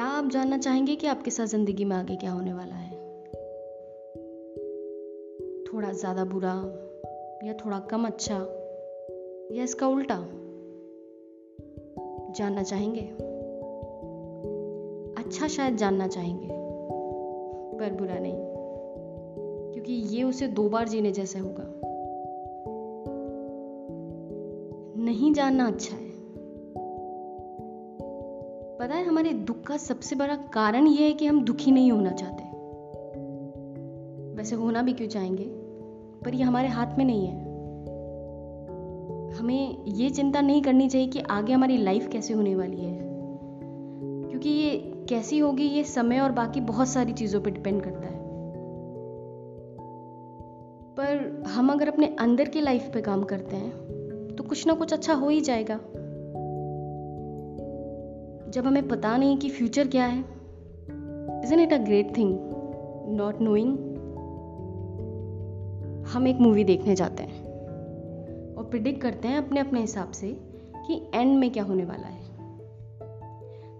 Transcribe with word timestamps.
आप 0.00 0.28
जानना 0.28 0.58
चाहेंगे 0.58 0.96
कि 0.96 1.06
आपके 1.06 1.30
साथ 1.30 1.46
ज़िंदगी 1.46 1.84
में 1.84 1.96
आगे 1.96 2.16
क्या 2.16 2.30
होने 2.32 2.52
वाला 2.52 2.74
है? 2.74 2.90
थोड़ा 5.64 5.92
ज़्यादा 5.92 6.24
बुरा 6.24 6.54
या 7.44 7.52
थोड़ा 7.52 7.78
कम 7.78 8.06
अच्छा 8.06 8.34
या 9.52 9.64
इसका 9.64 9.86
उल्टा? 9.86 10.16
जानना 12.32 12.62
चाहेंगे? 12.62 13.00
अच्छा 15.24 15.48
शायद 15.48 15.76
जानना 15.76 16.06
चाहेंगे, 16.08 16.48
पर 17.78 17.92
बुरा 17.92 18.18
नहीं, 18.18 18.36
क्योंकि 19.72 19.92
ये 19.92 20.22
उसे 20.22 20.48
दो 20.48 20.68
बार 20.68 20.88
जीने 20.88 21.12
जैसे 21.12 21.38
होगा। 21.38 21.64
नहीं 25.04 25.32
जानना 25.32 25.66
अच्छा 25.66 25.96
है। 25.96 26.01
पता 28.82 28.94
है, 28.94 29.04
हमारे 29.04 29.30
दुख 29.30 29.60
का 29.60 29.76
सबसे 29.76 30.16
बड़ा 30.16 30.36
कारण 30.36 30.86
यह 30.86 31.00
है 31.00 31.12
कि 31.12 31.26
हम 31.26 31.44
दुखी 31.44 31.70
नहीं 31.70 31.92
होना 31.92 32.10
चाहते। 32.10 32.44
वैसे 34.36 34.56
होना 34.56 34.82
भी 34.82 34.92
क्यों 34.92 35.08
चाहेंगे? 35.08 35.44
पर 36.24 36.34
ये 36.34 36.42
हमारे 36.42 36.68
हाथ 36.68 36.98
में 36.98 37.04
नहीं 37.04 37.26
है। 37.26 37.40
हमें 39.32 39.84
ये 39.84 40.10
चिंता 40.10 40.40
नहीं 40.40 40.62
करनी 40.62 40.88
चाहिए 40.88 41.06
कि 41.06 41.18
आगे 41.18 41.52
हमारी 41.52 41.76
लाइफ 41.76 42.08
कैसे 42.08 42.34
होने 42.34 42.54
वाली 42.54 42.80
है। 42.80 42.98
क्योंकि 44.30 44.48
ये 44.48 44.92
कैसी 45.08 45.38
होगी, 45.38 45.64
ये 45.64 45.84
समय 45.84 46.20
और 46.20 46.32
बाकी 46.32 46.60
बहुत 46.60 46.88
सारी 46.88 47.12
चीज़ों 47.12 47.40
पर 47.40 47.50
डिपेंड 47.50 47.82
करता 47.82 48.06
है। 48.06 48.22
पर 50.96 51.42
हम 51.46 51.72
अगर 51.72 51.88
अपने 51.88 52.16
अंदर 52.20 52.48
की 52.48 52.60
लाइफ 52.60 52.90
पे 52.94 53.00
काम 53.00 53.22
करते 53.22 53.56
हैं 53.56 53.70
तो 54.38 54.44
कुछ 54.44 54.66
ना 54.66 54.74
कुछ 54.74 54.92
अच्छा 54.92 55.14
हो 55.14 55.28
ही 55.28 55.40
जाएगा। 55.40 55.80
जब 58.52 58.66
हमें 58.66 58.88
पता 58.88 59.16
नहीं 59.16 59.36
कि 59.38 59.48
फ्यूचर 59.48 59.88
क्या 59.88 60.06
है। 60.06 60.20
Isn't 61.44 61.60
it 61.60 61.72
a 61.72 61.76
great 61.76 62.16
thing 62.16 62.38
not 63.08 63.40
knowing 63.40 63.78
हम 66.06 66.28
एक 66.28 66.36
मूवी 66.36 66.64
देखने 66.64 66.94
जाते 66.94 67.22
हैं 67.22 67.44
और 68.54 68.64
प्रिडिक्ट 68.64 69.02
करते 69.02 69.28
हैं 69.28 69.46
अपने 69.46 69.60
अपने 69.60 69.80
हिसाब 69.80 70.10
से 70.10 70.28
कि 70.86 71.10
एंड 71.14 71.38
में 71.38 71.50
क्या 71.50 71.64
होने 71.64 71.84
वाला 71.84 72.06
है। 72.06 72.22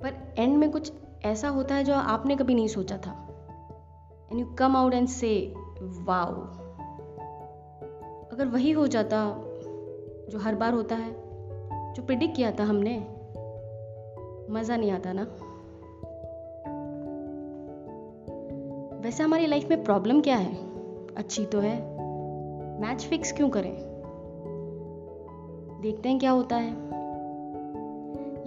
पर 0.00 0.34
एंड 0.38 0.58
में 0.58 0.70
कुछ 0.70 0.92
ऐसा 1.24 1.48
होता 1.48 1.74
है 1.74 1.84
जो 1.84 1.94
आपने 1.94 2.36
कभी 2.36 2.54
नहीं 2.54 2.68
सोचा 2.68 2.96
था। 2.96 3.26
And 4.30 4.40
you 4.40 4.46
come 4.46 4.76
out 4.76 4.94
end 4.94 5.08
से 5.08 5.54
वाओ 5.82 6.34
अगर 8.32 8.46
वही 8.46 8.70
हो 8.70 8.86
जाता 8.86 9.36
जो 10.30 10.38
हर 10.38 10.54
बार 10.54 10.72
होता 10.72 10.96
है, 10.96 11.12
जो 11.94 12.02
प्रिडिक्ट 12.02 12.36
किया 12.36 12.52
था 12.52 12.64
हमने 12.64 13.19
मज़ा 14.50 14.76
नहीं 14.76 14.90
आता 14.90 15.12
ना। 15.12 15.22
वैसे 19.00 19.22
हमारी 19.22 19.46
लाइफ 19.46 19.70
में 19.70 19.84
प्रॉब्लम 19.84 20.20
क्या 20.20 20.36
है? 20.36 20.54
अच्छी 21.14 21.46
तो 21.46 21.60
है। 21.60 22.00
मैच 22.80 23.04
फिक्स 23.04 23.32
क्यों 23.32 23.50
करें? 23.50 23.76
देखते 25.80 26.08
हैं 26.08 26.18
क्या 26.18 26.30
होता 26.30 26.56
है। 26.56 26.90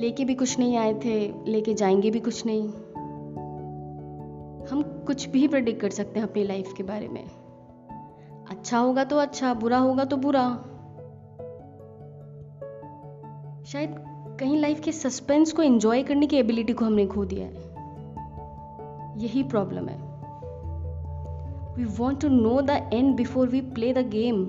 लेके 0.00 0.24
भी 0.24 0.34
कुछ 0.34 0.58
नहीं 0.58 0.76
आए 0.76 0.94
थे, 0.94 1.50
लेके 1.50 1.74
जाएँगे 1.74 2.10
भी 2.10 2.20
कुछ 2.20 2.46
नहीं। 2.46 2.68
हम 4.66 4.82
कुछ 5.06 5.28
भी 5.28 5.48
प्रेडिक्ट 5.48 5.80
कर 5.80 5.90
सकते 5.90 6.20
हैं 6.20 6.28
अपनी 6.28 6.44
लाइफ 6.44 6.72
के 6.76 6.82
बारे 6.82 7.08
में। 7.08 7.24
अच्छा 8.50 8.78
होगा 8.78 9.04
तो 9.04 9.16
अच्छा 9.16 9.54
बुरा 9.54 9.78
होगा 9.78 10.04
तो 10.04 10.16
बुरा। 10.16 10.48
शायद 13.66 14.11
कहीं 14.42 14.56
लाइफ 14.56 14.80
के 14.80 14.92
सस्पेंस 14.92 15.52
को 15.52 15.62
एंजॉय 15.62 16.02
करने 16.02 16.26
की 16.26 16.36
एबिलिटी 16.36 16.72
को 16.72 16.84
हमने 16.84 17.06
खो 17.06 17.24
दिया 17.24 17.46
है। 17.46 17.54
यही 19.22 19.42
प्रॉब्लम 19.42 19.88
है। 19.88 19.98
We 21.76 21.84
want 21.84 22.20
to 22.20 22.28
know 22.28 22.60
the 22.60 22.70
end 22.70 23.16
before 23.16 23.48
we 23.48 23.60
play 23.60 23.92
the 23.92 23.98
game 23.98 24.40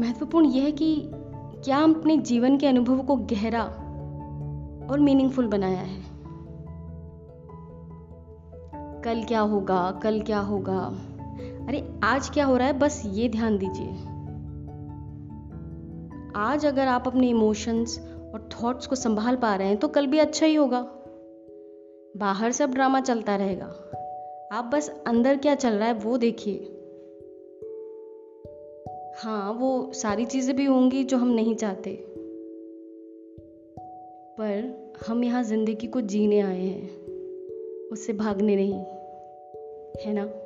महत्वपूर्ण 0.00 0.46
यह 0.46 0.64
है 0.64 0.72
कि 0.72 1.10
क्या 1.64 1.76
हम 1.76 1.94
अपने 1.94 2.16
जीवन 2.16 2.58
के 2.58 2.66
अनुभव 2.66 2.98
को 3.02 3.16
गहरा 3.16 3.64
और 4.90 4.98
मीनिंगफुल 5.00 5.46
बनाया 5.46 5.80
है। 5.80 6.02
कल 9.02 9.22
क्या 9.22 9.40
होगा, 9.40 9.90
कल 9.90 10.20
क्या 10.20 10.38
होगा? 10.38 10.98
अरे, 11.68 12.00
आज 12.02 12.30
क्या 12.30 12.44
हो 12.44 12.56
रहा 12.56 12.66
है? 12.66 12.72
बस 12.72 13.02
ये 13.06 13.28
ध्यान 13.28 13.58
दीजिए। 13.58 14.15
आज 16.38 16.66
अगर 16.66 16.86
आप 16.86 17.06
अपने 17.06 17.28
इमोशंस 17.28 18.00
और 18.34 18.48
थॉट्स 18.52 18.86
को 18.86 18.96
संभाल 18.96 19.36
पा 19.36 19.56
रहे 19.56 19.68
हैं 19.68 19.76
तो 19.76 19.88
कल 19.88 20.06
भी 20.06 20.18
अच्छा 20.18 20.46
ही 20.46 20.54
होगा। 20.54 20.80
बाहर 22.16 22.52
सब 22.52 22.74
ड्रामा 22.74 23.00
चलता 23.00 23.36
रहेगा। 23.36 23.66
आप 24.52 24.64
बस 24.64 25.02
अंदर 25.06 25.36
क्या 25.36 25.54
चल 25.54 25.72
रहा 25.72 25.88
है, 25.88 25.94
वो 25.94 26.18
देखिए। 26.18 26.56
हाँ 29.18 29.52
वो 29.52 29.92
सारी 29.92 30.24
चीज़ें 30.24 30.56
भी 30.56 30.64
होंगी 30.64 31.04
जो 31.04 31.16
हम 31.16 31.28
नहीं 31.28 31.54
चाहते। 31.54 32.06
पर 34.38 34.92
हम 35.06 35.24
यहाँ 35.24 35.42
ज़िंदगी 35.42 35.86
को 35.86 36.00
जीने 36.00 36.40
आए 36.40 36.66
हैं। 36.66 36.96
उससे 37.92 38.12
भागने 38.12 38.56
नहीं। 38.56 38.84
है 40.06 40.12
ना? 40.12 40.45